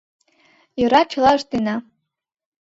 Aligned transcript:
Йӧра, 0.79 1.01
чыла 1.11 1.31
ыштена. 1.39 1.75